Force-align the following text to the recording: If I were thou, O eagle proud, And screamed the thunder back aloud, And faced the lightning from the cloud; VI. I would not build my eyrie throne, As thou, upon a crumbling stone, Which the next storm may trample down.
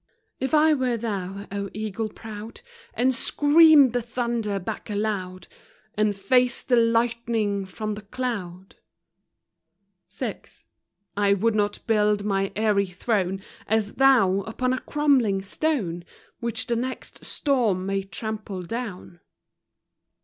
If 0.39 0.55
I 0.55 0.73
were 0.73 0.97
thou, 0.97 1.45
O 1.51 1.69
eagle 1.75 2.09
proud, 2.09 2.61
And 2.95 3.13
screamed 3.13 3.93
the 3.93 4.01
thunder 4.01 4.57
back 4.57 4.89
aloud, 4.89 5.45
And 5.93 6.15
faced 6.17 6.69
the 6.69 6.75
lightning 6.75 7.67
from 7.67 7.93
the 7.93 8.01
cloud; 8.01 8.77
VI. 10.11 10.41
I 11.15 11.35
would 11.35 11.53
not 11.53 11.85
build 11.85 12.23
my 12.25 12.51
eyrie 12.55 12.87
throne, 12.89 13.41
As 13.67 13.93
thou, 13.93 14.39
upon 14.47 14.73
a 14.73 14.79
crumbling 14.81 15.43
stone, 15.43 16.03
Which 16.39 16.65
the 16.65 16.75
next 16.75 17.23
storm 17.23 17.85
may 17.85 18.01
trample 18.01 18.63
down. 18.63 19.19